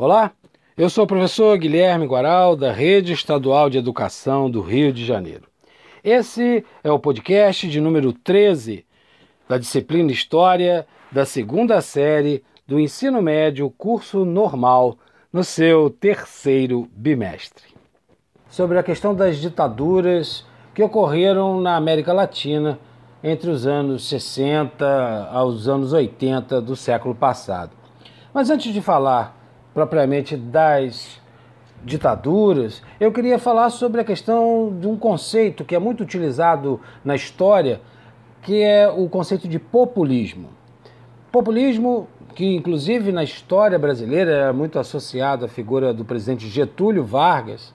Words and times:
Olá, 0.00 0.30
eu 0.76 0.88
sou 0.88 1.02
o 1.02 1.06
professor 1.08 1.58
Guilherme 1.58 2.06
Guaral, 2.06 2.54
da 2.54 2.70
Rede 2.70 3.12
Estadual 3.12 3.68
de 3.68 3.78
Educação 3.78 4.48
do 4.48 4.60
Rio 4.60 4.92
de 4.92 5.04
Janeiro. 5.04 5.48
Esse 6.04 6.64
é 6.84 6.92
o 6.92 7.00
podcast 7.00 7.68
de 7.68 7.80
número 7.80 8.12
13 8.12 8.86
da 9.48 9.58
disciplina 9.58 10.12
História 10.12 10.86
da 11.10 11.26
segunda 11.26 11.80
série 11.80 12.44
do 12.64 12.78
ensino 12.78 13.20
médio 13.20 13.68
curso 13.70 14.24
normal 14.24 14.96
no 15.32 15.42
seu 15.42 15.90
terceiro 15.90 16.88
bimestre. 16.92 17.64
Sobre 18.48 18.78
a 18.78 18.84
questão 18.84 19.12
das 19.12 19.38
ditaduras 19.38 20.46
que 20.76 20.82
ocorreram 20.84 21.60
na 21.60 21.74
América 21.74 22.12
Latina 22.12 22.78
entre 23.20 23.50
os 23.50 23.66
anos 23.66 24.08
60 24.08 25.28
aos 25.32 25.66
anos 25.66 25.92
80 25.92 26.60
do 26.60 26.76
século 26.76 27.16
passado. 27.16 27.72
Mas 28.32 28.48
antes 28.48 28.72
de 28.72 28.80
falar 28.80 29.36
propriamente 29.78 30.36
das 30.36 31.20
ditaduras, 31.84 32.82
eu 32.98 33.12
queria 33.12 33.38
falar 33.38 33.70
sobre 33.70 34.00
a 34.00 34.04
questão 34.04 34.76
de 34.80 34.88
um 34.88 34.96
conceito 34.96 35.64
que 35.64 35.72
é 35.72 35.78
muito 35.78 36.02
utilizado 36.02 36.80
na 37.04 37.14
história, 37.14 37.80
que 38.42 38.60
é 38.60 38.88
o 38.88 39.08
conceito 39.08 39.46
de 39.46 39.56
populismo. 39.60 40.48
Populismo, 41.30 42.08
que 42.34 42.56
inclusive 42.56 43.12
na 43.12 43.22
história 43.22 43.78
brasileira 43.78 44.32
é 44.48 44.52
muito 44.52 44.80
associado 44.80 45.44
à 45.44 45.48
figura 45.48 45.94
do 45.94 46.04
presidente 46.04 46.48
Getúlio 46.48 47.04
Vargas, 47.04 47.72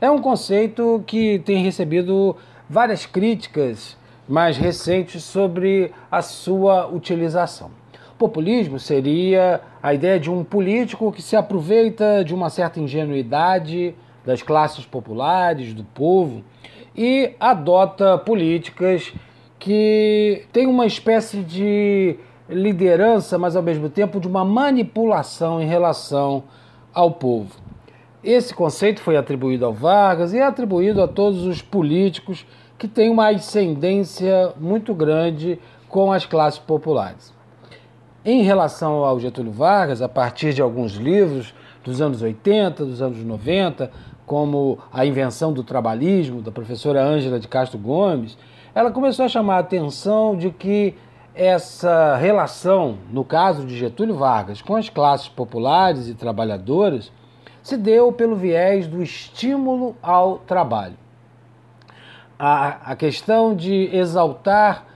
é 0.00 0.10
um 0.10 0.20
conceito 0.20 1.04
que 1.06 1.38
tem 1.38 1.62
recebido 1.62 2.36
várias 2.68 3.06
críticas 3.06 3.96
mais 4.28 4.56
recentes 4.56 5.22
sobre 5.22 5.92
a 6.10 6.20
sua 6.20 6.88
utilização. 6.88 7.83
Populismo 8.24 8.78
seria 8.78 9.60
a 9.82 9.92
ideia 9.92 10.18
de 10.18 10.30
um 10.30 10.42
político 10.42 11.12
que 11.12 11.20
se 11.20 11.36
aproveita 11.36 12.24
de 12.24 12.34
uma 12.34 12.48
certa 12.48 12.80
ingenuidade 12.80 13.94
das 14.24 14.40
classes 14.40 14.86
populares, 14.86 15.74
do 15.74 15.84
povo, 15.84 16.42
e 16.96 17.32
adota 17.38 18.16
políticas 18.16 19.12
que 19.58 20.46
têm 20.54 20.66
uma 20.66 20.86
espécie 20.86 21.42
de 21.42 22.16
liderança, 22.48 23.36
mas 23.36 23.56
ao 23.56 23.62
mesmo 23.62 23.90
tempo 23.90 24.18
de 24.18 24.26
uma 24.26 24.42
manipulação 24.42 25.60
em 25.60 25.66
relação 25.66 26.44
ao 26.94 27.10
povo. 27.10 27.54
Esse 28.22 28.54
conceito 28.54 29.02
foi 29.02 29.18
atribuído 29.18 29.66
ao 29.66 29.74
Vargas 29.74 30.32
e 30.32 30.38
é 30.38 30.46
atribuído 30.46 31.02
a 31.02 31.06
todos 31.06 31.44
os 31.44 31.60
políticos 31.60 32.46
que 32.78 32.88
têm 32.88 33.10
uma 33.10 33.28
ascendência 33.28 34.54
muito 34.58 34.94
grande 34.94 35.58
com 35.90 36.10
as 36.10 36.24
classes 36.24 36.58
populares. 36.58 37.33
Em 38.26 38.42
relação 38.42 39.04
ao 39.04 39.20
Getúlio 39.20 39.52
Vargas, 39.52 40.00
a 40.00 40.08
partir 40.08 40.54
de 40.54 40.62
alguns 40.62 40.92
livros 40.94 41.54
dos 41.84 42.00
anos 42.00 42.22
80, 42.22 42.82
dos 42.82 43.02
anos 43.02 43.22
90, 43.22 43.90
como 44.24 44.78
A 44.90 45.04
Invenção 45.04 45.52
do 45.52 45.62
Trabalhismo, 45.62 46.40
da 46.40 46.50
professora 46.50 47.04
Ângela 47.04 47.38
de 47.38 47.46
Castro 47.46 47.78
Gomes, 47.78 48.38
ela 48.74 48.90
começou 48.90 49.26
a 49.26 49.28
chamar 49.28 49.56
a 49.56 49.58
atenção 49.58 50.34
de 50.34 50.50
que 50.50 50.94
essa 51.34 52.16
relação, 52.16 52.96
no 53.10 53.26
caso 53.26 53.66
de 53.66 53.76
Getúlio 53.76 54.14
Vargas, 54.14 54.62
com 54.62 54.74
as 54.74 54.88
classes 54.88 55.28
populares 55.28 56.08
e 56.08 56.14
trabalhadoras, 56.14 57.12
se 57.62 57.76
deu 57.76 58.10
pelo 58.10 58.36
viés 58.36 58.86
do 58.86 59.02
estímulo 59.02 59.96
ao 60.02 60.38
trabalho. 60.38 60.96
A, 62.38 62.92
a 62.92 62.96
questão 62.96 63.54
de 63.54 63.94
exaltar 63.94 64.93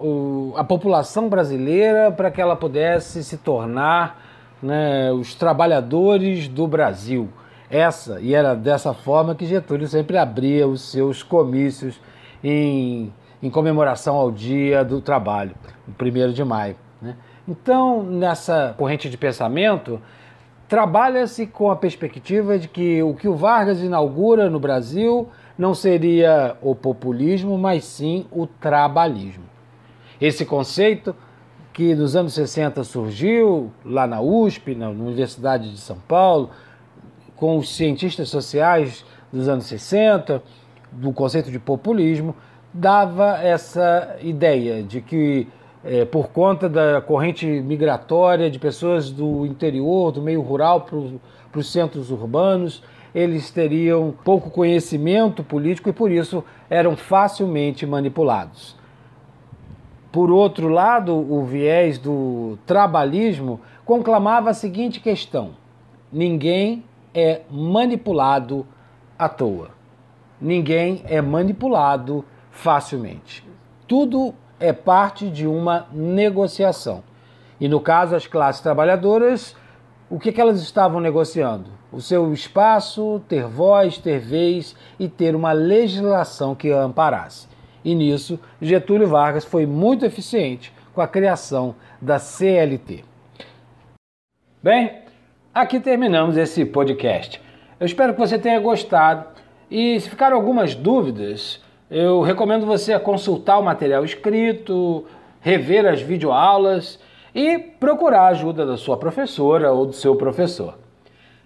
o, 0.00 0.54
a 0.56 0.64
população 0.64 1.28
brasileira 1.28 2.10
para 2.10 2.30
que 2.30 2.40
ela 2.40 2.56
pudesse 2.56 3.22
se 3.24 3.36
tornar 3.38 4.22
né, 4.62 5.12
os 5.12 5.34
trabalhadores 5.34 6.48
do 6.48 6.66
Brasil. 6.66 7.28
Essa, 7.68 8.20
e 8.20 8.34
era 8.34 8.54
dessa 8.54 8.94
forma 8.94 9.34
que 9.34 9.44
Getúlio 9.44 9.88
sempre 9.88 10.16
abria 10.16 10.68
os 10.68 10.82
seus 10.82 11.22
comícios 11.22 12.00
em, 12.42 13.12
em 13.42 13.50
comemoração 13.50 14.16
ao 14.16 14.30
Dia 14.30 14.84
do 14.84 15.00
Trabalho, 15.00 15.54
o 15.86 15.90
1 15.90 16.32
de 16.32 16.44
maio. 16.44 16.76
Né? 17.02 17.16
Então, 17.48 18.02
nessa 18.02 18.74
corrente 18.78 19.10
de 19.10 19.16
pensamento, 19.16 20.00
trabalha-se 20.68 21.46
com 21.46 21.70
a 21.70 21.76
perspectiva 21.76 22.58
de 22.58 22.68
que 22.68 23.02
o 23.02 23.14
que 23.14 23.28
o 23.28 23.34
Vargas 23.34 23.80
inaugura 23.80 24.48
no 24.48 24.60
Brasil 24.60 25.28
não 25.58 25.74
seria 25.74 26.56
o 26.60 26.74
populismo, 26.74 27.56
mas 27.56 27.84
sim 27.84 28.26
o 28.30 28.46
trabalhismo. 28.46 29.44
Esse 30.20 30.44
conceito 30.44 31.14
que 31.72 31.94
nos 31.94 32.16
anos 32.16 32.32
60 32.32 32.82
surgiu 32.84 33.70
lá 33.84 34.06
na 34.06 34.20
USP, 34.20 34.74
na 34.74 34.88
Universidade 34.88 35.70
de 35.70 35.78
São 35.78 35.98
Paulo, 36.08 36.50
com 37.36 37.58
os 37.58 37.74
cientistas 37.76 38.30
sociais 38.30 39.04
dos 39.30 39.46
anos 39.46 39.66
60, 39.66 40.42
do 40.90 41.12
conceito 41.12 41.50
de 41.50 41.58
populismo, 41.58 42.34
dava 42.72 43.38
essa 43.42 44.16
ideia 44.22 44.82
de 44.82 45.02
que, 45.02 45.48
é, 45.84 46.06
por 46.06 46.28
conta 46.28 46.68
da 46.68 47.02
corrente 47.02 47.46
migratória 47.46 48.50
de 48.50 48.58
pessoas 48.58 49.10
do 49.10 49.44
interior, 49.44 50.12
do 50.12 50.22
meio 50.22 50.40
rural 50.40 50.82
para 50.82 51.60
os 51.60 51.70
centros 51.70 52.10
urbanos, 52.10 52.82
eles 53.14 53.50
teriam 53.50 54.14
pouco 54.24 54.50
conhecimento 54.50 55.42
político 55.42 55.88
e, 55.88 55.92
por 55.92 56.10
isso, 56.10 56.44
eram 56.68 56.96
facilmente 56.96 57.86
manipulados. 57.86 58.75
Por 60.16 60.30
outro 60.30 60.68
lado, 60.68 61.14
o 61.14 61.44
viés 61.44 61.98
do 61.98 62.58
trabalhismo 62.64 63.60
conclamava 63.84 64.48
a 64.48 64.54
seguinte 64.54 64.98
questão: 64.98 65.50
ninguém 66.10 66.84
é 67.12 67.42
manipulado 67.50 68.66
à 69.18 69.28
toa. 69.28 69.72
Ninguém 70.40 71.02
é 71.04 71.20
manipulado 71.20 72.24
facilmente. 72.50 73.46
Tudo 73.86 74.32
é 74.58 74.72
parte 74.72 75.28
de 75.28 75.46
uma 75.46 75.86
negociação. 75.92 77.04
E 77.60 77.68
no 77.68 77.78
caso, 77.78 78.16
as 78.16 78.26
classes 78.26 78.62
trabalhadoras, 78.62 79.54
o 80.08 80.18
que, 80.18 80.32
que 80.32 80.40
elas 80.40 80.62
estavam 80.62 80.98
negociando? 80.98 81.68
O 81.92 82.00
seu 82.00 82.32
espaço, 82.32 83.20
ter 83.28 83.46
voz, 83.46 83.98
ter 83.98 84.18
vez 84.18 84.74
e 84.98 85.10
ter 85.10 85.36
uma 85.36 85.52
legislação 85.52 86.54
que 86.54 86.72
a 86.72 86.80
amparasse. 86.80 87.54
E 87.86 87.94
nisso, 87.94 88.40
Getúlio 88.60 89.06
Vargas 89.06 89.44
foi 89.44 89.64
muito 89.64 90.04
eficiente 90.04 90.72
com 90.92 91.00
a 91.00 91.06
criação 91.06 91.76
da 92.02 92.18
CLT. 92.18 93.04
Bem, 94.60 95.02
aqui 95.54 95.78
terminamos 95.78 96.36
esse 96.36 96.64
podcast. 96.64 97.40
Eu 97.78 97.86
espero 97.86 98.12
que 98.12 98.18
você 98.18 98.40
tenha 98.40 98.58
gostado 98.58 99.26
e 99.70 100.00
se 100.00 100.10
ficaram 100.10 100.36
algumas 100.36 100.74
dúvidas, 100.74 101.62
eu 101.88 102.22
recomendo 102.22 102.66
você 102.66 102.98
consultar 102.98 103.56
o 103.56 103.64
material 103.64 104.04
escrito, 104.04 105.06
rever 105.40 105.86
as 105.86 106.02
videoaulas 106.02 106.98
e 107.32 107.56
procurar 107.56 108.22
a 108.22 108.28
ajuda 108.30 108.66
da 108.66 108.76
sua 108.76 108.96
professora 108.96 109.70
ou 109.70 109.86
do 109.86 109.92
seu 109.92 110.16
professor. 110.16 110.76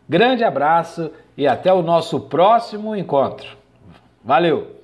Grande 0.09 0.43
abraço 0.43 1.11
e 1.37 1.47
até 1.47 1.71
o 1.71 1.83
nosso 1.83 2.19
próximo 2.19 2.97
encontro. 2.97 3.59
Valeu! 4.25 4.80